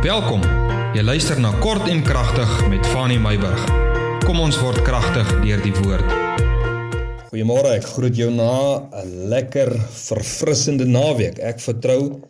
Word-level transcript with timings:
Welkom. 0.00 0.40
Jy 0.96 1.02
luister 1.04 1.36
na 1.44 1.50
Kort 1.60 1.84
en 1.92 1.98
Kragtig 2.00 2.48
met 2.72 2.86
Fanny 2.88 3.18
Meyburg. 3.20 3.60
Kom 4.24 4.38
ons 4.40 4.56
word 4.56 4.78
kragtig 4.80 5.28
deur 5.42 5.60
die 5.60 5.72
woord. 5.76 6.14
Goeiemôre, 7.26 7.74
ek 7.76 7.84
groet 7.84 8.16
jou 8.16 8.30
na 8.32 8.80
'n 8.96 9.28
lekker 9.28 9.68
verfrissende 9.92 10.86
naweek. 10.88 11.36
Ek 11.44 11.60
vertrou 11.60 12.24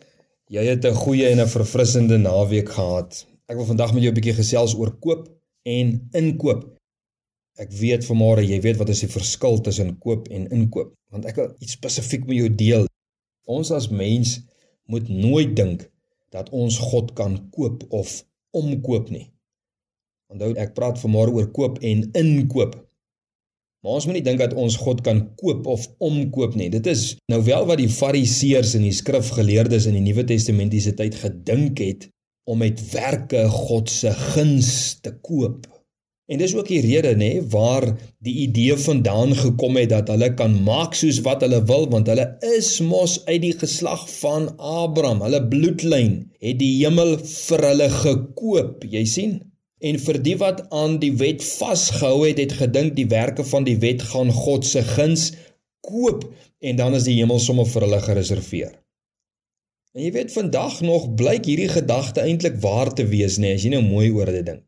jy 0.51 0.65
het 0.67 0.83
'n 0.83 0.99
goeie 0.99 1.29
en 1.31 1.39
'n 1.39 1.47
verfrissende 1.47 2.17
naweek 2.17 2.69
gehad. 2.69 3.25
Ek 3.47 3.55
wil 3.55 3.65
vandag 3.65 3.93
met 3.93 4.03
jou 4.03 4.11
'n 4.11 4.19
bietjie 4.19 4.35
gesels 4.43 4.75
oor 4.75 4.91
koop 4.99 5.29
en 5.63 6.09
inkoop. 6.11 6.75
Ek 7.55 7.71
weet 7.71 8.03
vanmôre 8.03 8.43
jy 8.43 8.59
weet 8.59 8.77
wat 8.77 8.89
is 8.89 8.99
die 8.99 9.07
verskil 9.07 9.61
tussen 9.61 9.97
koop 9.97 10.27
en 10.27 10.51
inkoop, 10.51 10.91
want 11.09 11.25
ek 11.25 11.35
wil 11.35 11.55
iets 11.59 11.71
spesifiek 11.79 12.27
met 12.27 12.37
jou 12.37 12.55
deel. 12.55 12.85
Ons 13.45 13.71
as 13.71 13.87
mens 13.87 14.41
moet 14.87 15.07
nooit 15.07 15.55
dink 15.55 15.91
dat 16.31 16.49
ons 16.55 16.77
God 16.79 17.13
kan 17.17 17.37
koop 17.51 17.83
of 17.89 18.21
omkoop 18.55 19.11
nie. 19.11 19.27
Onthou 20.31 20.53
ek 20.59 20.73
praat 20.77 20.99
vanmôre 21.01 21.35
oor 21.35 21.49
koop 21.51 21.81
en 21.83 22.05
inkoop. 22.17 22.77
Maar 23.81 23.97
ons 23.97 24.05
moet 24.05 24.19
nie 24.19 24.25
dink 24.25 24.39
dat 24.39 24.53
ons 24.53 24.77
God 24.77 25.01
kan 25.05 25.23
koop 25.39 25.65
of 25.67 25.87
omkoop 26.03 26.55
nie. 26.55 26.69
Dit 26.69 26.87
is 26.87 27.15
nou 27.31 27.41
wel 27.47 27.65
wat 27.67 27.81
die 27.81 27.89
Fariseërs 27.89 28.75
en 28.77 28.85
die 28.85 28.95
skrifgeleerdes 28.95 29.87
in 29.89 29.97
die 29.97 30.05
Nuwe 30.05 30.23
Testamentiese 30.29 30.93
tyd 30.97 31.17
gedink 31.17 31.81
het 31.81 32.07
om 32.49 32.61
met 32.61 32.79
werke 32.93 33.47
God 33.51 33.89
se 33.89 34.13
guns 34.33 34.99
te 35.01 35.15
koop. 35.25 35.65
En 36.29 36.39
dis 36.39 36.53
ook 36.55 36.67
die 36.69 36.81
rede 36.83 37.11
nê 37.17 37.31
waar 37.51 37.87
die 38.23 38.35
idee 38.45 38.77
vandaan 38.77 39.33
gekom 39.35 39.77
het 39.79 39.89
dat 39.91 40.11
hulle 40.13 40.29
kan 40.37 40.53
maak 40.63 40.93
soos 40.95 41.19
wat 41.25 41.41
hulle 41.45 41.63
wil 41.67 41.87
want 41.91 42.07
hulle 42.11 42.27
is 42.53 42.69
mos 42.85 43.17
uit 43.25 43.41
die 43.43 43.55
geslag 43.57 44.05
van 44.19 44.51
Abraham. 44.57 45.23
Hulle 45.25 45.41
bloedlyn 45.51 46.13
het 46.39 46.59
die 46.61 46.73
hemel 46.83 47.17
vir 47.25 47.65
hulle 47.71 47.89
gekoop, 47.97 48.85
jy 48.87 49.05
sien? 49.09 49.39
En 49.81 49.97
vir 49.97 50.21
die 50.21 50.37
wat 50.37 50.61
aan 50.69 50.99
die 51.01 51.13
wet 51.17 51.41
vasgehou 51.43 52.27
het, 52.27 52.39
het 52.39 52.53
gedink 52.59 52.93
die 52.95 53.09
werke 53.09 53.43
van 53.43 53.65
die 53.65 53.79
wet 53.81 54.05
gaan 54.13 54.29
God 54.31 54.67
se 54.67 54.85
guns 54.93 55.31
koop 55.81 56.27
en 56.61 56.77
dan 56.77 56.93
is 56.93 57.07
die 57.09 57.17
hemel 57.17 57.41
sommer 57.41 57.65
vir 57.65 57.87
hulle 57.87 58.01
gereserveer. 58.05 58.75
En 59.97 60.05
jy 60.05 60.11
weet 60.15 60.31
vandag 60.31 60.79
nog 60.85 61.09
blyk 61.19 61.49
hierdie 61.49 61.71
gedagte 61.71 62.23
eintlik 62.23 62.61
waar 62.63 62.93
te 62.95 63.03
wees 63.09 63.41
nê 63.41 63.57
as 63.57 63.65
jy 63.65 63.73
nou 63.73 63.81
mooi 63.83 64.11
oor 64.13 64.29
dit 64.31 64.45
dink. 64.47 64.63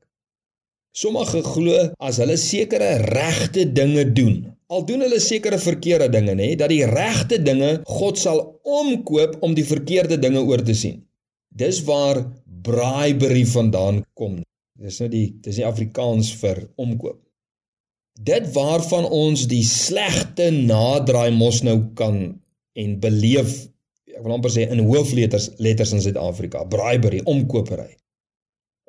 Sommige 0.93 1.41
glo 1.41 1.77
as 2.05 2.19
hulle 2.21 2.35
sekere 2.37 2.99
regte 3.09 3.65
dinge 3.65 4.03
doen, 4.13 4.43
al 4.69 4.83
doen 4.85 5.01
hulle 5.01 5.17
sekere 5.21 5.57
verkeerde 5.57 6.11
dinge, 6.13 6.35
nê, 6.37 6.51
dat 6.59 6.69
die 6.69 6.85
regte 6.85 7.39
dinge 7.41 7.79
God 7.89 8.21
sal 8.21 8.43
omkoop 8.61 9.39
om 9.41 9.55
die 9.57 9.65
verkeerde 9.65 10.19
dinge 10.21 10.43
oor 10.45 10.61
te 10.61 10.75
sien. 10.77 10.99
Dis 11.49 11.81
waar 11.87 12.21
bribery 12.45 13.41
vandaan 13.49 14.03
kom. 14.13 14.37
Dis 14.77 14.99
nou 15.01 15.09
die 15.09 15.25
dis 15.41 15.57
die 15.57 15.65
Afrikaans 15.65 16.29
vir 16.41 16.61
omkoop. 16.77 17.17
Dit 18.13 18.51
waarvan 18.53 19.09
ons 19.09 19.47
die 19.49 19.63
slegte 19.65 20.51
nadraai 20.53 21.33
mos 21.33 21.63
nou 21.65 21.79
kan 21.97 22.19
en 22.77 22.95
beleef, 23.01 23.63
ek 24.13 24.21
wil 24.21 24.37
amper 24.37 24.53
sê 24.53 24.67
in 24.69 24.85
hoofletters 24.85 25.55
letters 25.57 25.93
in 25.97 26.05
Suid-Afrika, 26.05 26.61
bribery, 26.69 27.23
omkopery. 27.25 27.95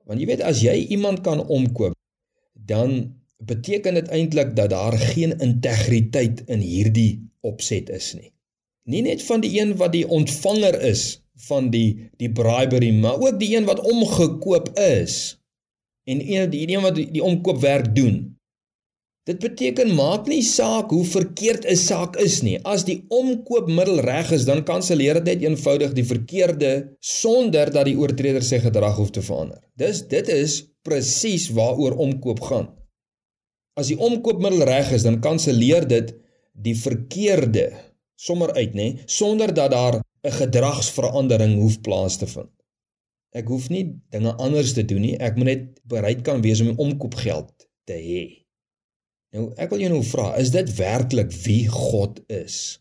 Want 0.04 0.20
jy 0.20 0.28
weet 0.28 0.44
as 0.44 0.60
jy 0.64 0.74
iemand 0.92 1.20
kan 1.24 1.40
omkoop, 1.46 1.96
dan 2.52 3.14
beteken 3.44 3.94
dit 3.94 4.08
eintlik 4.08 4.54
dat 4.56 4.70
daar 4.70 4.96
geen 4.98 5.38
integriteit 5.38 6.42
in 6.46 6.60
hierdie 6.60 7.24
opset 7.40 7.90
is 7.92 8.12
nie. 8.14 8.32
Nie 8.84 9.02
net 9.02 9.22
van 9.24 9.40
die 9.40 9.52
een 9.60 9.76
wat 9.80 9.92
die 9.92 10.08
ontvanger 10.08 10.76
is 10.84 11.20
van 11.48 11.70
die 11.72 12.10
die 12.20 12.30
bribery, 12.32 12.92
maar 12.92 13.20
ook 13.20 13.40
die 13.40 13.56
een 13.56 13.64
wat 13.64 13.80
omgekoop 13.80 14.70
is 14.78 15.40
en 16.04 16.20
een 16.20 16.50
die 16.50 16.68
een 16.68 16.82
wat 16.84 16.94
die, 16.94 17.10
die 17.10 17.24
omkoopwerk 17.24 17.94
doen. 17.96 18.33
Dit 19.24 19.38
beteken 19.40 19.94
maak 19.96 20.26
nie 20.28 20.42
saak 20.44 20.90
hoe 20.92 21.04
verkeerd 21.08 21.64
'n 21.64 21.76
saak 21.80 22.16
is 22.20 22.42
nie. 22.42 22.58
As 22.62 22.84
die 22.84 23.04
omkoopmiddel 23.08 24.00
reg 24.04 24.32
is, 24.36 24.44
dan 24.44 24.64
kanselleer 24.64 25.14
dit 25.14 25.24
net 25.24 25.44
eenvoudig 25.48 25.94
die 25.96 26.04
verkeerde 26.04 26.96
sonder 27.00 27.72
dat 27.72 27.88
die 27.88 27.96
oortreder 27.96 28.44
sy 28.44 28.58
gedrag 28.60 28.96
hoef 28.96 29.10
te 29.10 29.22
verander. 29.22 29.62
Dis 29.76 30.02
dit 30.08 30.28
is 30.28 30.66
presies 30.82 31.48
waaroor 31.56 31.96
omkoop 31.96 32.40
gaan. 32.40 32.68
As 33.80 33.88
die 33.88 33.98
omkoopmiddel 33.98 34.62
reg 34.68 34.92
is, 34.92 35.02
dan 35.08 35.20
kanselleer 35.20 35.88
dit 35.88 36.14
die 36.52 36.76
verkeerde 36.76 37.72
sommer 38.14 38.52
uit, 38.52 38.74
nê, 38.74 39.00
sonder 39.06 39.54
dat 39.54 39.70
daar 39.70 40.02
'n 40.24 40.30
gedragsverandering 40.30 41.58
hoef 41.60 41.80
plaas 41.80 42.18
te 42.18 42.26
vind. 42.26 42.52
Ek 43.32 43.48
hoef 43.48 43.70
nie 43.70 44.00
dinge 44.10 44.36
anders 44.36 44.72
te 44.72 44.84
doen 44.84 45.00
nie. 45.00 45.16
Ek 45.16 45.36
moet 45.36 45.46
net 45.46 45.80
bereid 45.82 46.22
kan 46.22 46.42
wees 46.42 46.60
om 46.60 46.66
die 46.66 46.78
omkoopgeld 46.78 47.52
te 47.84 47.94
hê. 47.94 48.43
Nou 49.34 49.48
ek 49.58 49.72
wil 49.74 49.82
jou 49.82 49.90
nou 49.96 50.04
vra, 50.06 50.28
is 50.38 50.52
dit 50.54 50.68
werklik 50.78 51.32
wie 51.42 51.64
God 51.66 52.20
is? 52.30 52.78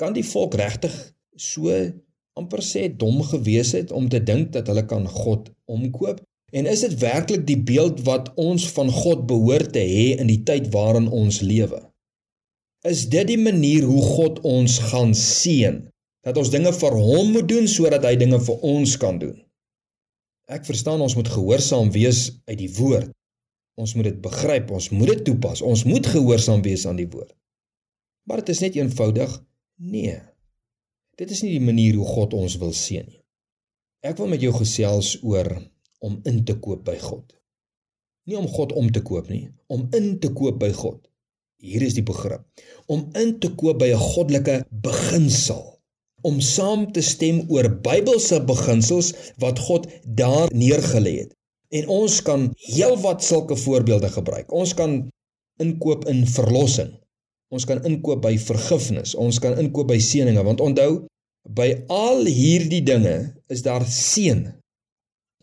Kan 0.00 0.16
die 0.16 0.26
volk 0.26 0.56
regtig 0.58 0.94
so 1.38 1.70
amper 2.34 2.62
sê 2.66 2.88
dom 2.90 3.20
gewees 3.22 3.70
het 3.78 3.92
om 3.94 4.08
te 4.10 4.18
dink 4.18 4.50
dat 4.56 4.66
hulle 4.70 4.82
kan 4.90 5.06
God 5.06 5.52
omkoop? 5.70 6.18
En 6.54 6.66
is 6.70 6.82
dit 6.86 6.98
werklik 6.98 7.46
die 7.46 7.58
beeld 7.70 8.02
wat 8.06 8.32
ons 8.38 8.66
van 8.74 8.90
God 8.90 9.24
behoort 9.30 9.72
te 9.74 9.82
hê 9.82 10.12
in 10.18 10.30
die 10.30 10.42
tyd 10.46 10.72
waarin 10.74 11.06
ons 11.10 11.40
lewe? 11.42 11.80
Is 12.86 13.06
dit 13.10 13.26
die 13.30 13.40
manier 13.40 13.86
hoe 13.86 14.02
God 14.02 14.42
ons 14.46 14.78
gaan 14.90 15.14
seën? 15.18 15.84
Dat 16.26 16.38
ons 16.40 16.50
dinge 16.50 16.72
vir 16.74 16.98
hom 16.98 17.30
moet 17.36 17.48
doen 17.48 17.66
sodat 17.70 18.04
hy 18.06 18.16
dinge 18.18 18.38
vir 18.42 18.66
ons 18.66 18.98
kan 18.98 19.18
doen? 19.22 19.36
Ek 20.50 20.66
verstaan 20.66 21.02
ons 21.02 21.14
moet 21.16 21.30
gehoorsaam 21.30 21.94
wees 21.94 22.26
uit 22.50 22.58
die 22.60 22.72
woord. 22.76 23.14
Ons 23.80 23.94
moet 23.94 24.06
dit 24.08 24.20
begryp, 24.22 24.70
ons 24.70 24.90
moet 24.94 25.10
dit 25.10 25.24
toepas. 25.26 25.62
Ons 25.62 25.84
moet 25.88 26.06
gehoorsaam 26.06 26.62
wees 26.62 26.86
aan 26.86 27.00
die 27.00 27.08
woord. 27.10 27.32
Maar 28.28 28.42
dit 28.42 28.54
is 28.54 28.62
net 28.64 28.78
eenvoudig 28.78 29.34
nee. 29.82 30.16
Dit 31.18 31.30
is 31.30 31.42
nie 31.44 31.54
die 31.56 31.64
manier 31.64 31.98
hoe 31.98 32.06
God 32.06 32.34
ons 32.38 32.56
wil 32.62 32.72
seën 32.74 33.06
nie. 33.06 33.20
Ek 34.04 34.18
wil 34.20 34.30
met 34.30 34.42
jou 34.44 34.52
gesels 34.54 35.16
oor 35.24 35.50
om 36.04 36.20
in 36.28 36.42
te 36.44 36.56
koop 36.60 36.84
by 36.86 36.96
God. 37.00 37.24
Nie 38.28 38.38
om 38.40 38.48
God 38.48 38.72
om 38.76 38.90
te 38.92 39.02
koop 39.04 39.28
nie, 39.32 39.48
om 39.72 39.86
in 39.96 40.18
te 40.20 40.30
koop 40.32 40.58
by 40.60 40.70
God. 40.76 41.00
Hier 41.60 41.84
is 41.84 41.96
die 41.96 42.04
begrip. 42.04 42.44
Om 42.92 43.08
in 43.20 43.38
te 43.40 43.50
koop 43.56 43.78
by 43.80 43.92
'n 43.92 44.00
goddelike 44.00 44.64
beginsel 44.70 45.74
om 46.24 46.40
saam 46.40 46.86
te 46.92 47.02
stem 47.04 47.42
oor 47.52 47.68
Bybelse 47.84 48.40
beginsels 48.48 49.12
wat 49.42 49.60
God 49.66 49.88
daar 50.04 50.48
neergelê 50.52 51.18
het. 51.24 51.32
En 51.74 51.88
ons 51.90 52.18
kan 52.22 52.46
heelwat 52.68 53.24
sulke 53.26 53.56
voorbeelde 53.58 54.10
gebruik. 54.14 54.52
Ons 54.52 54.74
kan 54.78 55.00
inkoop 55.62 56.06
in 56.10 56.22
verlossing. 56.26 56.92
Ons 57.54 57.66
kan 57.66 57.82
inkoop 57.86 58.22
by 58.22 58.36
vergifnis. 58.38 59.14
Ons 59.18 59.40
kan 59.42 59.58
inkoop 59.58 59.90
by 59.90 59.98
seëninge 60.02 60.42
want 60.46 60.62
onthou 60.62 61.04
by 61.44 61.68
al 61.92 62.24
hierdie 62.24 62.82
dinge 62.86 63.16
is 63.52 63.64
daar 63.66 63.84
seën. 63.90 64.46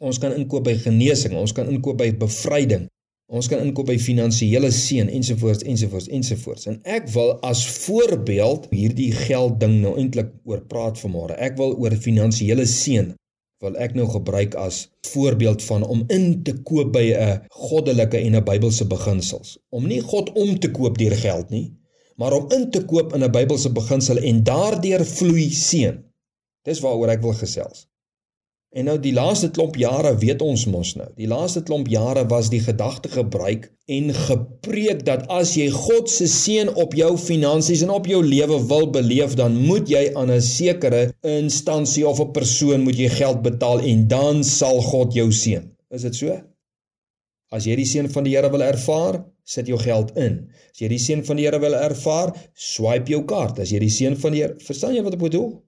Ons 0.02 0.18
kan 0.18 0.34
inkoop 0.34 0.66
by 0.66 0.74
genesing, 0.82 1.36
ons 1.38 1.54
kan 1.54 1.70
inkoop 1.70 2.00
by 2.00 2.10
bevryding. 2.18 2.88
Ons 3.32 3.48
kan 3.48 3.62
inkoop 3.64 3.88
by 3.88 3.96
finansiële 4.02 4.72
seën 4.76 5.08
ensovoorts 5.14 5.64
ensovoorts 5.64 6.10
ensovoorts. 6.12 6.66
En 6.68 6.80
ek 6.84 7.06
wil 7.14 7.38
as 7.48 7.62
voorbeeld 7.86 8.66
hierdie 8.74 9.12
geld 9.16 9.60
ding 9.62 9.78
nou 9.84 9.94
eintlik 10.00 10.34
oor 10.50 10.64
praat 10.68 11.00
vanmôre. 11.00 11.38
Ek 11.40 11.56
wil 11.60 11.78
oor 11.80 11.96
finansiële 11.96 12.66
seën 12.68 13.14
wil 13.62 13.76
ek 13.78 13.94
nou 13.98 14.08
gebruik 14.10 14.56
as 14.58 14.88
voorbeeld 15.12 15.62
van 15.64 15.84
om 15.86 16.04
in 16.10 16.42
te 16.44 16.56
koop 16.66 16.94
by 16.96 17.04
'n 17.14 17.42
goddelike 17.50 18.18
en 18.18 18.36
'n 18.36 18.44
Bybelse 18.44 18.88
beginsels. 18.88 19.58
Om 19.70 19.88
nie 19.88 20.02
God 20.02 20.32
om 20.34 20.60
te 20.60 20.72
koop 20.72 20.98
deur 20.98 21.16
geld 21.16 21.50
nie, 21.50 21.78
maar 22.16 22.34
om 22.34 22.50
in 22.52 22.72
te 22.72 22.86
koop 22.86 23.14
in 23.14 23.24
'n 23.24 23.32
Bybelse 23.32 23.72
beginsel 23.72 24.18
en 24.18 24.44
daardeur 24.44 25.06
vloei 25.06 25.50
seën. 25.50 26.04
Dis 26.64 26.80
waaroor 26.80 27.10
ek 27.10 27.22
wil 27.22 27.34
gesels. 27.34 27.91
En 28.72 28.88
nou 28.88 28.94
die 29.04 29.12
laaste 29.12 29.50
klomp 29.52 29.76
jare 29.76 30.14
weet 30.16 30.40
ons 30.46 30.62
mos 30.72 30.94
nou. 30.96 31.10
Die 31.20 31.28
laaste 31.28 31.60
klomp 31.68 31.90
jare 31.92 32.22
was 32.32 32.48
die 32.54 32.62
gedagte 32.64 33.10
gebruik 33.12 33.66
en 33.92 34.14
gepreek 34.16 35.02
dat 35.08 35.26
as 35.28 35.58
jy 35.60 35.66
God 35.76 36.08
se 36.08 36.30
seën 36.32 36.72
op 36.80 36.96
jou 36.96 37.10
finansies 37.20 37.84
en 37.84 37.92
op 37.92 38.08
jou 38.08 38.22
lewe 38.24 38.62
wil 38.70 38.88
beleef, 38.96 39.36
dan 39.36 39.58
moet 39.68 39.92
jy 39.92 40.06
aan 40.16 40.32
'n 40.32 40.40
sekere 40.42 41.12
instansie 41.22 42.08
of 42.08 42.22
'n 42.22 42.32
persoon 42.32 42.88
moet 42.88 42.96
jy 42.96 43.10
geld 43.10 43.42
betaal 43.44 43.84
en 43.84 44.08
dan 44.08 44.44
sal 44.44 44.80
God 44.82 45.14
jou 45.14 45.28
seën. 45.32 45.68
Is 45.92 46.08
dit 46.08 46.16
so? 46.16 46.40
As 47.52 47.66
jy 47.66 47.76
die 47.76 47.86
seën 47.86 48.08
van 48.10 48.24
die 48.24 48.38
Here 48.38 48.50
wil 48.50 48.64
ervaar, 48.64 49.26
sit 49.44 49.68
jou 49.68 49.78
geld 49.78 50.16
in. 50.16 50.48
As 50.72 50.80
jy 50.80 50.88
die 50.88 51.00
seën 51.00 51.26
van 51.26 51.36
die 51.36 51.44
Here 51.44 51.60
wil 51.60 51.76
ervaar, 51.76 52.32
swipe 52.56 53.12
jou 53.12 53.26
kaart. 53.26 53.60
As 53.60 53.72
jy 53.72 53.80
die 53.80 53.90
seën 53.90 54.16
van 54.16 54.32
die 54.32 54.42
Here, 54.42 54.56
verstaan 54.64 54.96
jy 54.96 55.04
wat 55.04 55.14
ek 55.14 55.20
bedoel? 55.20 55.62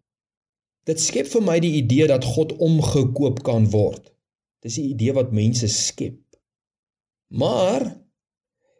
Dit 0.83 0.99
skep 0.99 1.29
vir 1.31 1.43
my 1.45 1.59
die 1.63 1.77
idee 1.79 2.07
dat 2.11 2.25
God 2.27 2.57
omgekoop 2.59 3.43
kan 3.47 3.69
word. 3.71 4.11
Dis 4.63 4.77
'n 4.77 4.89
idee 4.95 5.13
wat 5.13 5.31
mense 5.31 5.67
skep. 5.67 6.19
Maar 7.27 7.95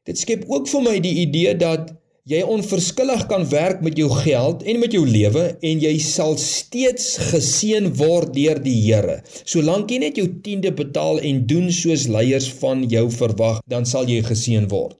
dit 0.06 0.18
skep 0.18 0.44
ook 0.48 0.68
vir 0.68 0.82
my 0.82 1.00
die 1.00 1.16
idee 1.26 1.56
dat 1.56 1.94
jy 2.24 2.42
onverskillig 2.42 3.26
kan 3.28 3.50
werk 3.50 3.82
met 3.84 3.98
jou 3.98 4.10
geld 4.10 4.64
en 4.64 4.80
met 4.80 4.92
jou 4.92 5.04
lewe 5.08 5.58
en 5.60 5.80
jy 5.80 5.98
sal 6.00 6.38
steeds 6.38 7.18
geseën 7.32 7.90
word 8.00 8.34
deur 8.34 8.62
die 8.64 8.80
Here. 8.84 9.22
Solank 9.44 9.92
jy 9.92 10.00
net 10.06 10.20
jou 10.20 10.28
tiende 10.42 10.72
betaal 10.72 11.20
en 11.20 11.48
doen 11.48 11.72
soos 11.72 12.08
leiers 12.08 12.48
van 12.62 12.86
jou 12.88 13.10
verwag, 13.12 13.60
dan 13.68 13.86
sal 13.86 14.08
jy 14.08 14.22
geseën 14.24 14.68
word. 14.72 14.96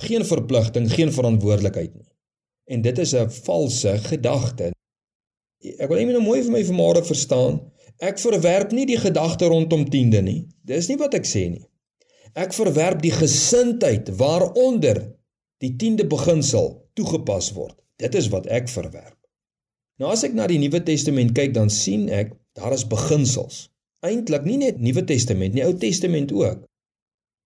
Geen 0.00 0.24
verpligting, 0.26 0.90
geen 0.90 1.12
verantwoordelikheid 1.14 1.94
nie. 1.94 2.08
En 2.70 2.82
dit 2.82 2.98
is 2.98 3.14
'n 3.14 3.30
valse 3.30 3.98
gedagte. 3.98 4.72
Ek 5.58 5.88
wil 5.90 5.98
net 5.98 6.14
nou 6.14 6.22
mooi 6.22 6.40
vir 6.44 6.54
my 6.54 6.62
vanmôre 6.66 7.02
verstaan. 7.06 7.58
Ek 7.98 8.20
verwerp 8.22 8.70
nie 8.76 8.86
die 8.86 8.98
gedagte 9.00 9.48
rondom 9.50 9.88
tiende 9.90 10.22
nie. 10.22 10.44
Dis 10.62 10.86
nie 10.90 10.98
wat 11.00 11.16
ek 11.18 11.26
sê 11.26 11.48
nie. 11.50 11.64
Ek 12.38 12.54
verwerp 12.54 13.00
die 13.02 13.14
gesindheid 13.14 14.12
waaronder 14.20 15.00
die 15.62 15.72
10de 15.74 16.06
beginsel 16.10 16.76
toegepas 16.94 17.50
word. 17.56 17.74
Dit 17.98 18.14
is 18.14 18.28
wat 18.30 18.46
ek 18.46 18.70
verwerp. 18.70 19.16
Nou 19.98 20.12
as 20.14 20.22
ek 20.22 20.36
na 20.38 20.46
die 20.46 20.60
Nuwe 20.62 20.78
Testament 20.86 21.34
kyk, 21.34 21.50
dan 21.56 21.72
sien 21.74 22.06
ek 22.14 22.36
daar 22.58 22.74
is 22.76 22.86
beginsels. 22.86 23.66
Eintlik 24.06 24.46
nie 24.46 24.60
net 24.62 24.78
Nuwe 24.78 25.02
Testament 25.06 25.56
nie, 25.56 25.64
Ou 25.66 25.74
Testament 25.74 26.30
ook. 26.30 26.62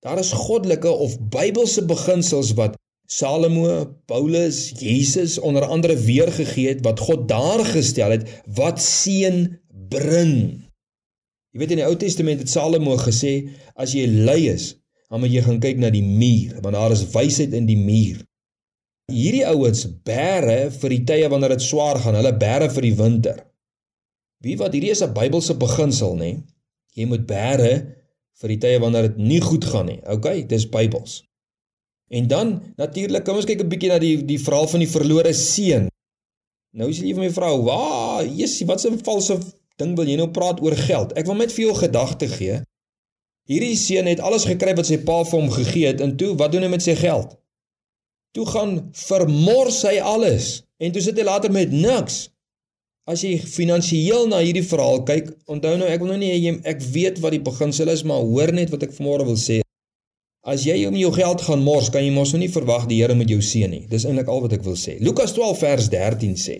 Daar 0.04 0.20
is 0.20 0.34
goddelike 0.36 0.90
of 0.90 1.16
Bybelse 1.32 1.86
beginsels 1.88 2.52
wat 2.58 2.76
Salomo, 3.06 3.84
Paulus, 4.06 4.70
Jesus 4.78 5.38
onder 5.38 5.64
andere 5.64 5.96
weergegee 5.96 6.68
het 6.68 6.84
wat 6.86 7.00
God 7.00 7.28
daar 7.28 7.64
gestel 7.64 8.10
het 8.14 8.28
wat 8.46 8.80
seën 8.82 9.58
bring. 9.88 10.62
Jy 11.52 11.60
weet 11.60 11.74
in 11.74 11.82
die 11.82 11.86
Ou 11.88 11.96
Testament 12.00 12.40
het 12.40 12.50
Salomo 12.50 12.96
gesê 12.96 13.50
as 13.76 13.92
jy 13.92 14.06
lui 14.08 14.48
is, 14.48 14.72
dan 15.12 15.20
moet 15.20 15.34
jy 15.34 15.42
gaan 15.44 15.60
kyk 15.60 15.80
na 15.82 15.90
die 15.92 16.04
muur 16.04 16.60
want 16.64 16.76
daar 16.78 16.94
is 16.94 17.04
wysheid 17.12 17.52
in 17.56 17.68
die 17.68 17.76
muur. 17.76 18.22
Hierdie 19.12 19.44
ouens 19.50 19.84
bære 20.06 20.70
vir 20.72 20.94
die 20.94 21.02
tye 21.08 21.28
wanneer 21.28 21.56
dit 21.56 21.64
swaar 21.66 22.00
gaan, 22.00 22.16
hulle 22.16 22.32
bære 22.38 22.70
vir 22.72 22.86
die 22.86 22.94
winter. 22.96 23.42
Wie 24.42 24.56
wat 24.58 24.72
hierdie 24.72 24.94
is 24.94 25.02
'n 25.04 25.12
Bybelse 25.12 25.58
beginsel 25.58 26.16
nê? 26.16 26.30
Jy 26.96 27.04
moet 27.06 27.26
bære 27.26 27.72
vir 28.40 28.48
die 28.48 28.58
tye 28.64 28.78
wanneer 28.80 29.10
dit 29.10 29.18
nie 29.18 29.40
goed 29.40 29.64
gaan 29.64 29.86
nie. 29.86 30.00
OK, 30.08 30.48
dis 30.48 30.68
Bybels. 30.68 31.22
En 32.12 32.28
dan 32.28 32.48
natuurlik, 32.76 33.24
kom 33.24 33.38
ons 33.40 33.48
kyk 33.48 33.62
'n 33.64 33.72
bietjie 33.72 33.88
na 33.88 33.98
die 33.98 34.16
die 34.24 34.40
verhaal 34.40 34.68
van 34.68 34.82
die 34.84 34.92
verlore 34.96 35.32
seun. 35.32 35.88
Nou 36.76 36.88
sê 36.92 37.06
jy 37.08 37.14
vir 37.14 37.24
my 37.24 37.30
vrou, 37.32 37.62
"Waa, 37.64 38.24
Jesus, 38.24 38.66
wat 38.68 38.84
'n 38.84 38.98
valse 39.04 39.38
ding 39.76 39.96
wil 39.96 40.06
jy 40.06 40.16
nou 40.16 40.28
praat 40.28 40.60
oor 40.60 40.76
geld?" 40.76 41.12
Ek 41.12 41.26
wil 41.26 41.34
net 41.34 41.52
vir 41.52 41.64
jou 41.64 41.74
gedagte 41.74 42.28
gee. 42.28 42.62
Hierdie 43.48 43.76
seun 43.76 44.06
het 44.06 44.20
alles 44.20 44.44
gekry 44.44 44.74
wat 44.74 44.86
sy 44.86 44.98
pa 44.98 45.24
vir 45.24 45.40
hom 45.40 45.50
gegee 45.50 45.86
het 45.86 46.00
en 46.00 46.16
toe 46.16 46.36
wat 46.36 46.52
doen 46.52 46.62
hy 46.62 46.68
met 46.68 46.82
sy 46.82 46.94
geld? 46.94 47.36
Toe 48.32 48.46
gaan 48.46 48.90
vermors 48.92 49.82
hy 49.82 49.98
alles 49.98 50.62
en 50.78 50.92
toe 50.92 51.02
sit 51.02 51.16
hy 51.16 51.24
later 51.24 51.50
met 51.52 51.72
niks. 51.72 52.28
As 53.06 53.22
jy 53.22 53.38
finansiëel 53.38 54.28
na 54.28 54.38
hierdie 54.38 54.62
verhaal 54.62 55.02
kyk, 55.02 55.32
onthou 55.46 55.76
nou 55.76 55.88
ek 55.88 55.98
wil 56.00 56.08
nou 56.08 56.18
nie 56.18 56.30
jy 56.38 56.60
ek 56.64 56.80
weet 56.94 57.18
wat 57.18 57.34
die 57.34 57.42
beginsel 57.42 57.88
is, 57.88 58.04
maar 58.04 58.22
hoor 58.22 58.52
net 58.52 58.70
wat 58.70 58.82
ek 58.82 58.94
vanmôre 58.94 59.26
wil 59.26 59.36
sê. 59.36 59.62
As 60.42 60.64
jy 60.66 60.74
om 60.88 60.96
jou 60.98 61.12
geld 61.14 61.42
gaan 61.46 61.60
mors, 61.62 61.86
kan 61.94 62.02
jy 62.02 62.10
mos 62.10 62.32
nou 62.34 62.40
nie 62.42 62.50
verwag 62.50 62.88
die 62.90 62.96
Here 62.98 63.14
moet 63.14 63.30
jou 63.30 63.38
seën 63.38 63.70
nie. 63.70 63.84
Dis 63.86 64.02
eintlik 64.08 64.26
al 64.26 64.40
wat 64.42 64.56
ek 64.56 64.64
wil 64.66 64.74
sê. 64.74 64.96
Lukas 64.98 65.36
12 65.36 65.60
vers 65.60 65.86
13 65.92 66.34
sê. 66.34 66.56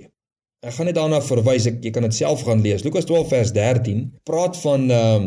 Ek 0.62 0.76
gaan 0.76 0.86
net 0.86 0.94
daarna 0.94 1.18
verwys, 1.26 1.66
ek, 1.66 1.80
jy 1.82 1.90
kan 1.90 2.06
dit 2.06 2.14
self 2.14 2.44
gaan 2.46 2.62
lees. 2.62 2.84
Lukas 2.86 3.08
12 3.08 3.32
vers 3.32 3.50
13 3.56 4.04
praat 4.28 4.60
van 4.62 4.86
ehm 4.86 5.26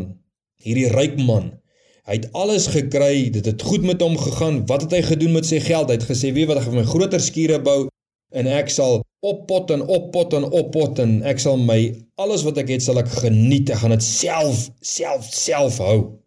hierdie 0.64 0.88
ryk 0.88 1.20
man. 1.20 1.52
Hy 2.08 2.16
het 2.16 2.30
alles 2.32 2.70
gekry, 2.72 3.28
dit 3.34 3.44
het 3.44 3.60
goed 3.62 3.84
met 3.84 4.00
hom 4.00 4.16
gegaan. 4.16 4.62
Wat 4.70 4.86
het 4.86 4.94
hy 4.96 5.02
gedoen 5.04 5.36
met 5.36 5.46
sy 5.46 5.60
geld? 5.60 5.92
Hy 5.92 5.98
het 6.00 6.08
gesê, 6.08 6.32
"Wie 6.32 6.46
wat 6.48 6.62
ek 6.62 6.70
gaan 6.70 6.80
my 6.80 6.88
groter 6.88 7.20
skure 7.20 7.60
bou 7.60 7.90
en 8.32 8.46
ek 8.46 8.72
sal 8.72 9.02
oppot 9.20 9.70
en 9.70 9.84
oppot 9.84 10.32
en 10.32 10.48
oppot 10.48 10.98
en 10.98 11.22
ek 11.22 11.38
sal 11.38 11.60
my 11.60 11.92
alles 12.16 12.42
wat 12.42 12.56
ek 12.58 12.72
het 12.72 12.82
sal 12.82 12.98
ek 12.98 13.12
geniet. 13.20 13.70
Ek 13.70 13.84
gaan 13.84 13.92
dit 13.92 14.02
self 14.02 14.70
self 14.80 15.28
self 15.28 15.78
hou." 15.78 16.25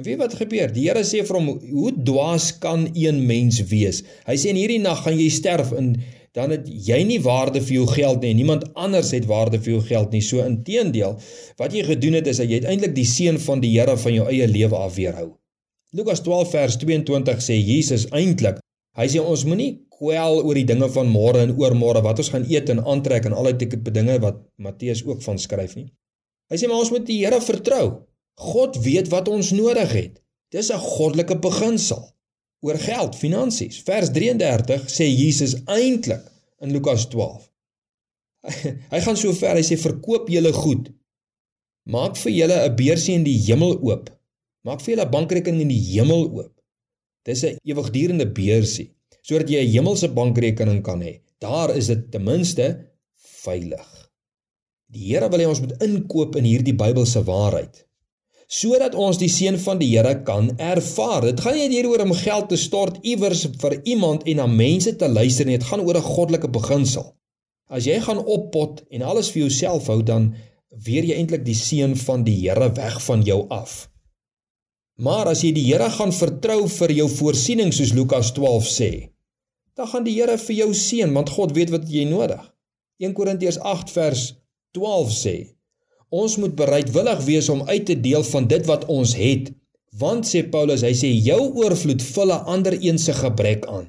En 0.00 0.06
weet 0.06 0.16
wat 0.16 0.34
gebeur? 0.34 0.70
Die 0.72 0.86
Here 0.88 1.02
sê 1.04 1.20
vir 1.28 1.36
hom, 1.36 1.48
"Hoe 1.60 1.90
dwaas 1.92 2.58
kan 2.58 2.88
een 2.94 3.26
mens 3.26 3.60
wees?" 3.68 4.02
Hy 4.24 4.36
sê 4.36 4.48
in 4.48 4.56
hierdie 4.56 4.80
nag 4.80 5.02
gaan 5.04 5.18
jy 5.18 5.28
sterf 5.28 5.72
en 5.72 6.00
dan 6.32 6.50
het 6.50 6.64
jy 6.66 7.02
nie 7.04 7.20
waarde 7.20 7.60
vir 7.60 7.74
jou 7.74 7.86
geld 7.86 8.22
nie 8.22 8.30
en 8.30 8.36
niemand 8.36 8.64
anders 8.74 9.10
het 9.10 9.26
waarde 9.26 9.58
vir 9.58 9.72
jou 9.72 9.82
geld 9.82 10.12
nie. 10.12 10.20
So 10.20 10.38
inteendeel, 10.38 11.18
wat 11.58 11.72
jy 11.72 11.84
gedoen 11.84 12.14
het 12.14 12.26
is 12.26 12.36
dat 12.36 12.48
jy 12.48 12.62
uiteindelik 12.62 12.94
die 12.94 13.04
seën 13.04 13.38
van 13.38 13.60
die 13.60 13.78
Here 13.78 13.96
van 13.96 14.14
jou 14.14 14.26
eie 14.28 14.46
lewe 14.46 14.76
af 14.76 14.94
weerhou. 14.94 15.36
Lukas 15.92 16.20
12 16.20 16.50
vers 16.50 16.76
22 16.76 17.36
sê 17.40 17.60
Jesus 17.66 18.06
eintlik, 18.10 18.58
hy 18.96 19.06
sê 19.06 19.20
ons 19.20 19.44
moenie 19.44 19.82
kwel 19.98 20.42
oor 20.46 20.54
die 20.54 20.64
dinge 20.64 20.88
van 20.88 21.08
môre 21.08 21.42
en 21.42 21.58
oormôre 21.58 22.02
wat 22.02 22.18
ons 22.18 22.28
gaan 22.28 22.46
eet 22.48 22.70
en 22.70 22.80
aantrek 22.80 23.26
en 23.26 23.32
al 23.32 23.52
die 23.52 23.66
tipe 23.66 23.90
dinge 23.90 24.18
wat 24.18 24.40
Matteus 24.56 25.04
ook 25.04 25.22
van 25.22 25.38
skryf 25.38 25.76
nie. 25.76 25.92
Hy 26.50 26.56
sê 26.56 26.68
maar 26.68 26.78
ons 26.78 26.90
moet 26.90 27.06
die 27.06 27.26
Here 27.26 27.40
vertrou. 27.40 28.09
God 28.40 28.78
weet 28.80 29.10
wat 29.12 29.28
ons 29.28 29.52
nodig 29.52 29.92
het. 29.92 30.20
Dis 30.48 30.70
'n 30.72 30.80
goddelike 30.80 31.36
beginsel 31.38 32.02
oor 32.60 32.78
geld, 32.78 33.16
finansies. 33.16 33.82
Vers 33.84 34.10
33 34.10 34.88
sê 34.88 35.04
Jesus 35.04 35.54
eintlik 35.64 36.24
in 36.60 36.72
Lukas 36.72 37.08
12. 37.08 37.50
Hy 38.92 39.00
gaan 39.00 39.16
so 39.16 39.32
ver, 39.32 39.56
hy 39.56 39.64
sê 39.64 39.76
verkoop 39.76 40.28
julle 40.32 40.52
goed. 40.52 40.88
Maak 41.84 42.16
vir 42.16 42.32
julle 42.32 42.56
'n 42.68 42.76
beursie 42.76 43.14
in 43.14 43.24
die 43.24 43.36
hemel 43.48 43.76
oop. 43.76 44.08
Maak 44.64 44.80
vir 44.80 44.94
julle 44.94 45.06
'n 45.06 45.14
bankrekening 45.16 45.60
in 45.60 45.74
die 45.74 45.84
hemel 45.92 46.24
oop. 46.30 46.54
Dis 47.24 47.44
'n 47.44 47.58
ewigdurende 47.64 48.26
beursie 48.26 48.90
sodat 49.22 49.50
jy 49.50 49.60
'n 49.60 49.72
hemelse 49.76 50.08
bankrekening 50.08 50.82
kan 50.82 51.00
hê. 51.02 51.20
Daar 51.38 51.76
is 51.76 51.86
dit 51.86 52.10
ten 52.10 52.24
minste 52.24 52.66
veilig. 53.44 54.10
Die 54.88 55.12
Here 55.12 55.28
wil 55.28 55.40
hê 55.40 55.46
ons 55.46 55.60
moet 55.60 55.82
inkoop 55.82 56.36
in 56.36 56.44
hierdie 56.44 56.74
Bybelse 56.74 57.22
waarheid 57.24 57.86
sodat 58.50 58.96
ons 58.98 59.18
die 59.20 59.30
seën 59.30 59.56
van 59.62 59.78
die 59.78 59.92
Here 59.92 60.16
kan 60.26 60.50
ervaar. 60.58 61.22
Dit 61.28 61.42
gaan 61.44 61.54
nie 61.54 61.68
hieroor 61.70 62.02
om 62.02 62.14
geld 62.18 62.48
te 62.50 62.58
stort 62.58 62.98
iewers 63.06 63.44
vir 63.62 63.78
iemand 63.86 64.26
en 64.26 64.40
na 64.42 64.46
mense 64.50 64.96
te 64.98 65.08
luister 65.08 65.46
nie. 65.46 65.58
Dit 65.58 65.68
gaan 65.70 65.84
oor 65.86 65.96
'n 65.96 66.10
goddelike 66.14 66.50
beginsel. 66.50 67.14
As 67.70 67.86
jy 67.86 68.00
gaan 68.00 68.18
oppot 68.18 68.82
en 68.90 69.02
alles 69.02 69.30
vir 69.30 69.42
jouself 69.42 69.86
hou, 69.86 70.02
dan 70.02 70.34
weer 70.84 71.04
jy 71.04 71.14
eintlik 71.14 71.44
die 71.44 71.54
seën 71.54 71.96
van 71.96 72.24
die 72.24 72.48
Here 72.48 72.72
weg 72.74 73.02
van 73.02 73.22
jou 73.22 73.46
af. 73.48 73.88
Maar 74.98 75.28
as 75.28 75.42
jy 75.42 75.52
die 75.52 75.64
Here 75.70 75.90
gaan 75.90 76.12
vertrou 76.12 76.68
vir 76.68 76.92
jou 76.92 77.08
voorsiening 77.08 77.72
soos 77.72 77.92
Lukas 77.92 78.32
12 78.32 78.66
sê, 78.66 79.10
dan 79.74 79.86
gaan 79.86 80.04
die 80.04 80.14
Here 80.14 80.38
vir 80.38 80.56
jou 80.56 80.74
seën 80.74 81.12
want 81.12 81.30
God 81.30 81.52
weet 81.52 81.70
wat 81.70 81.88
jy 81.88 82.04
nodig. 82.04 82.42
1 82.98 83.14
Korintiërs 83.14 83.58
8 83.58 83.90
vers 83.90 84.34
12 84.74 85.10
sê 85.12 85.59
Ons 86.10 86.36
moet 86.42 86.54
bereidwillig 86.58 87.22
wees 87.24 87.48
om 87.48 87.62
uit 87.68 87.84
te 87.86 87.94
deel 87.94 88.24
van 88.26 88.46
dit 88.50 88.66
wat 88.66 88.84
ons 88.90 89.14
het. 89.14 89.52
Want 89.98 90.26
sê 90.26 90.42
Paulus, 90.50 90.82
hy 90.82 90.90
sê 90.98 91.10
jou 91.14 91.38
oorvloed 91.62 92.02
vul 92.02 92.32
'n 92.34 92.44
ander 92.54 92.74
een 92.74 92.98
se 92.98 93.12
gebrek 93.14 93.66
aan. 93.66 93.86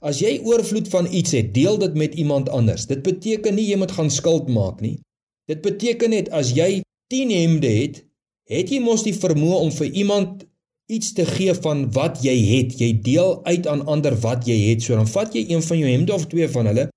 As 0.00 0.18
jy 0.20 0.40
oorvloed 0.42 0.88
van 0.88 1.06
iets 1.10 1.32
het, 1.32 1.54
deel 1.54 1.78
dit 1.78 1.94
met 1.94 2.14
iemand 2.14 2.48
anders. 2.48 2.86
Dit 2.86 3.02
beteken 3.02 3.54
nie 3.54 3.66
jy 3.70 3.76
moet 3.76 3.92
gaan 3.92 4.10
skuld 4.10 4.48
maak 4.48 4.80
nie. 4.80 4.98
Dit 5.46 5.62
beteken 5.62 6.10
net 6.10 6.30
as 6.30 6.52
jy 6.52 6.82
10 7.08 7.30
hemde 7.30 7.66
het, 7.66 8.04
het 8.44 8.70
jy 8.70 8.80
mos 8.80 9.02
die 9.02 9.14
vermoë 9.14 9.60
om 9.60 9.70
vir 9.70 9.86
iemand 9.86 10.46
iets 10.86 11.12
te 11.12 11.24
gee 11.26 11.54
van 11.54 11.92
wat 11.92 12.22
jy 12.22 12.34
het. 12.34 12.78
Jy 12.80 13.00
deel 13.02 13.40
uit 13.44 13.66
aan 13.66 13.86
ander 13.86 14.14
wat 14.20 14.46
jy 14.46 14.58
het. 14.70 14.82
So 14.82 14.94
dan 14.94 15.06
vat 15.06 15.34
jy 15.34 15.46
een 15.48 15.62
van 15.62 15.78
jou 15.78 15.90
hemde 15.90 16.14
of 16.14 16.26
twee 16.26 16.48
van 16.48 16.66
hulle 16.66 16.88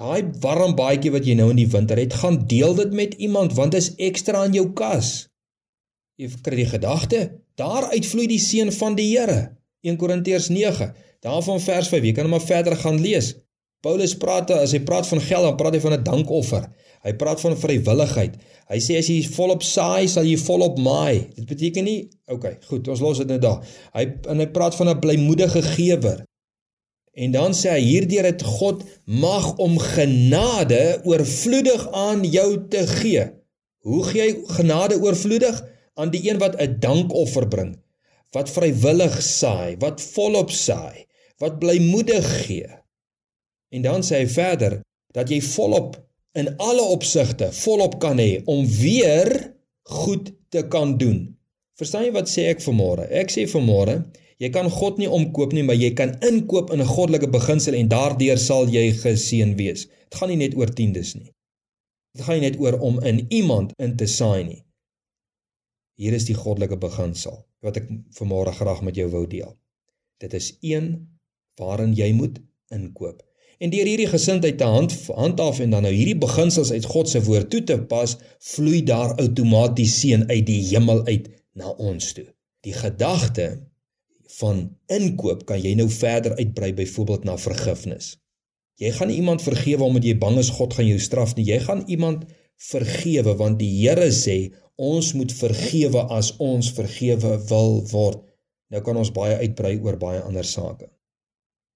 Daai 0.00 0.30
warm 0.40 0.72
baadjie 0.78 1.12
wat 1.12 1.26
jy 1.28 1.34
nou 1.36 1.50
in 1.52 1.58
die 1.60 1.68
winter 1.68 1.98
het, 2.00 2.14
gaan 2.22 2.38
deel 2.48 2.72
dit 2.78 2.94
met 2.96 3.18
iemand 3.20 3.52
want 3.58 3.74
dit 3.76 3.82
is 3.84 3.90
ekstra 4.00 4.46
in 4.48 4.56
jou 4.56 4.70
kas. 4.72 5.28
Jy 6.16 6.30
kry 6.44 6.62
die 6.62 6.70
gedagte, 6.70 7.20
daaruit 7.60 8.08
vloei 8.08 8.26
die 8.30 8.40
seën 8.40 8.72
van 8.72 8.96
die 8.96 9.10
Here. 9.10 9.58
1 9.84 9.98
Korintiërs 10.00 10.48
9. 10.52 10.88
Daarvan 11.24 11.60
vers 11.60 11.88
5. 11.92 12.06
Jy 12.08 12.14
kan 12.16 12.28
hom 12.28 12.32
maar 12.36 12.44
verder 12.44 12.76
gaan 12.80 13.00
lees. 13.00 13.34
Paulus 13.84 14.14
praat 14.20 14.52
as 14.56 14.72
hy 14.76 14.80
praat 14.84 15.08
van 15.08 15.20
geld, 15.24 15.46
dan 15.48 15.58
praat 15.60 15.76
hy 15.76 15.82
van 15.84 15.96
'n 15.96 16.04
dankoffer. 16.04 16.64
Hy 17.04 17.12
praat 17.20 17.40
van 17.40 17.56
vrywilligheid. 17.56 18.40
Hy 18.68 18.78
sê 18.80 18.98
as 19.00 19.08
jy 19.08 19.20
volop 19.36 19.62
saai, 19.64 20.08
sal 20.08 20.24
jy 20.24 20.36
volop 20.36 20.78
maai. 20.78 21.28
Dit 21.36 21.46
beteken 21.48 21.84
nie, 21.84 22.08
okay, 22.28 22.56
goed, 22.68 22.88
ons 22.88 23.00
los 23.00 23.18
dit 23.18 23.28
net 23.28 23.40
daar. 23.40 23.64
Hy 23.92 24.04
en 24.28 24.38
hy 24.38 24.46
praat 24.46 24.76
van 24.76 24.88
'n 24.88 25.00
blymoedige 25.00 25.62
gewer. 25.62 26.24
En 27.12 27.32
dan 27.34 27.54
sê 27.56 27.74
hy 27.74 27.82
hierdeur 27.82 28.28
het 28.28 28.42
God 28.46 28.84
mag 29.04 29.56
om 29.58 29.78
genade 29.82 31.00
oorvloedig 31.04 31.88
aan 31.92 32.24
jou 32.24 32.68
te 32.70 32.86
gee. 32.86 33.26
Hoe 33.82 34.02
gee 34.06 34.22
hy 34.22 34.56
genade 34.58 35.00
oorvloedig 35.00 35.58
aan 35.98 36.12
die 36.14 36.22
een 36.28 36.38
wat 36.38 36.56
'n 36.60 36.78
dankoffer 36.80 37.48
bring, 37.48 37.72
wat 38.30 38.50
vrywillig 38.50 39.22
saai, 39.22 39.76
wat 39.78 40.00
volop 40.00 40.50
saai, 40.50 41.06
wat 41.38 41.58
blymoedig 41.58 42.46
gee. 42.46 42.68
En 43.70 43.82
dan 43.82 44.02
sê 44.02 44.22
hy 44.22 44.28
verder 44.28 44.80
dat 45.12 45.28
jy 45.28 45.40
volop 45.42 45.96
in 46.32 46.56
alle 46.56 46.82
opsigte 46.82 47.52
volop 47.52 47.98
kan 48.00 48.18
hê 48.18 48.42
om 48.44 48.66
weer 48.66 49.54
goed 49.82 50.32
te 50.48 50.62
kan 50.68 50.98
doen. 50.98 51.36
Verstaan 51.74 52.04
jy 52.04 52.12
wat 52.12 52.28
sê 52.28 52.46
ek 52.52 52.62
vanmôre? 52.62 53.08
Ek 53.10 53.30
sê 53.32 53.46
vanmôre 53.50 54.04
Jy 54.40 54.48
kan 54.54 54.70
God 54.72 54.96
nie 54.96 55.08
omkoop 55.10 55.52
nie, 55.52 55.62
maar 55.68 55.76
jy 55.76 55.90
kan 55.96 56.14
inkoop 56.24 56.70
in 56.72 56.80
'n 56.80 56.92
goddelike 56.94 57.28
beginsel 57.28 57.74
en 57.74 57.88
daardeur 57.88 58.38
sal 58.38 58.68
jy 58.68 58.92
geseën 58.92 59.56
wees. 59.56 59.86
Dit 60.08 60.14
gaan 60.18 60.28
nie 60.28 60.40
net 60.40 60.56
oor 60.56 60.72
tiendes 60.72 61.14
nie. 61.14 61.32
Dit 62.16 62.24
gaan 62.24 62.40
nie 62.40 62.48
net 62.48 62.58
oor 62.60 62.78
om 62.80 63.00
in 63.04 63.26
iemand 63.28 63.72
in 63.78 63.96
te 63.96 64.06
saai 64.06 64.44
nie. 64.44 64.64
Hier 66.00 66.12
is 66.12 66.24
die 66.24 66.34
goddelike 66.34 66.78
beginsel 66.80 67.46
wat 67.60 67.76
ek 67.76 67.88
vanmôre 68.16 68.52
graag 68.56 68.80
met 68.82 68.96
jou 68.96 69.10
wou 69.10 69.26
deel. 69.26 69.56
Dit 70.18 70.34
is 70.34 70.56
een 70.60 71.08
waarin 71.60 71.92
jy 71.94 72.12
moet 72.12 72.40
inkoop. 72.72 73.20
En 73.60 73.70
deur 73.70 73.84
hierdie 73.84 74.08
gesindheid 74.08 74.58
te 74.58 74.64
hand 74.64 74.94
handhaaf 75.06 75.60
en 75.60 75.70
dan 75.70 75.82
nou 75.82 75.92
hierdie 75.92 76.16
beginsels 76.16 76.72
uit 76.72 76.84
God 76.84 77.08
se 77.08 77.20
woord 77.22 77.50
toe 77.50 77.60
te 77.62 77.76
pas, 77.92 78.16
vloei 78.38 78.80
daar 78.82 79.12
outomaties 79.20 80.00
seën 80.00 80.24
uit 80.30 80.46
die 80.46 80.62
hemel 80.70 81.04
uit 81.04 81.28
na 81.52 81.68
ons 81.68 82.12
toe. 82.16 82.24
Die 82.64 82.72
gedagte 82.72 83.69
van 84.38 84.62
inkoop 84.92 85.44
kan 85.48 85.60
jy 85.62 85.74
nou 85.78 85.88
verder 85.90 86.36
uitbrei 86.38 86.70
byvoorbeeld 86.76 87.26
na 87.26 87.36
vergifnis. 87.40 88.14
Jy 88.80 88.92
gaan 88.96 89.10
nie 89.10 89.18
iemand 89.20 89.42
vergewe 89.44 89.84
omdat 89.84 90.06
jy 90.08 90.14
bang 90.20 90.38
is 90.40 90.52
God 90.56 90.76
gaan 90.76 90.88
jou 90.88 91.00
straf 91.02 91.34
nie. 91.36 91.44
Jy 91.48 91.58
gaan 91.66 91.82
iemand 91.86 92.24
vergewe 92.70 93.34
want 93.36 93.58
die 93.60 93.70
Here 93.82 94.08
sê 94.14 94.52
ons 94.80 95.12
moet 95.18 95.32
vergewe 95.36 96.06
as 96.16 96.32
ons 96.40 96.70
vergewe 96.76 97.34
wil 97.50 97.80
word. 97.90 98.22
Nou 98.72 98.80
kan 98.86 98.96
ons 98.96 99.12
baie 99.12 99.36
uitbrei 99.42 99.74
oor 99.82 99.98
baie 100.00 100.22
ander 100.22 100.46
sake. 100.46 100.88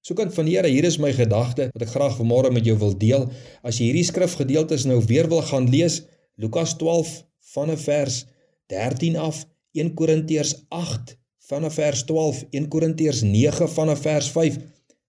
So 0.05 0.17
kan 0.17 0.33
van 0.33 0.49
Here, 0.49 0.69
hier 0.69 0.85
is 0.85 1.01
my 1.01 1.13
gedagte 1.17 1.71
wat 1.73 1.85
ek 1.85 1.93
graag 1.93 2.17
vanmôre 2.21 2.53
met 2.53 2.65
jou 2.69 2.77
wil 2.81 2.97
deel. 2.97 3.27
As 3.65 3.81
jy 3.81 3.91
hierdie 3.91 4.07
skrifgedeeltes 4.09 4.87
nou 4.89 5.01
weer 5.09 5.29
wil 5.33 5.43
gaan 5.45 5.69
lees, 5.73 6.03
Lukas 6.41 6.77
12 6.81 7.23
vanaf 7.55 7.85
vers 7.89 8.23
13 8.73 9.17
af, 9.21 9.45
1 9.77 9.93
Korintiërs 9.99 10.55
8 10.73 11.17
vanaf 11.49 11.75
vers 11.75 12.05
12, 12.09 12.45
1 12.51 12.69
Korintiërs 12.69 13.23
9 13.23 13.69
vanaf 13.69 14.01
vers 14.01 14.31
5. 14.33 14.57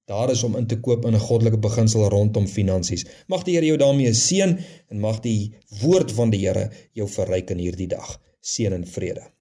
Daar 0.05 0.29
is 0.29 0.43
om 0.43 0.55
in 0.59 0.67
te 0.67 0.79
koop 0.79 1.05
in 1.05 1.15
'n 1.15 1.27
goddelike 1.27 1.59
beginsel 1.59 2.09
rondom 2.09 2.47
finansies. 2.47 3.05
Mag 3.27 3.43
die 3.43 3.55
Here 3.55 3.65
jou 3.65 3.77
daarmee 3.77 4.13
seën 4.13 4.59
en 4.89 4.99
mag 4.99 5.19
die 5.19 5.55
woord 5.81 6.11
van 6.11 6.29
die 6.29 6.47
Here 6.47 6.69
jou 6.91 7.07
verryk 7.09 7.49
in 7.49 7.57
hierdie 7.57 7.87
dag. 7.87 8.21
Seën 8.41 8.73
en 8.73 8.87
vrede. 8.87 9.34